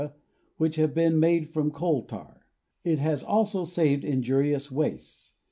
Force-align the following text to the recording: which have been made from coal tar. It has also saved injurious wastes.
which 0.57 0.77
have 0.77 0.95
been 0.95 1.19
made 1.19 1.47
from 1.47 1.69
coal 1.69 2.01
tar. 2.01 2.47
It 2.83 2.97
has 2.97 3.21
also 3.21 3.65
saved 3.65 4.03
injurious 4.03 4.71
wastes. 4.71 5.33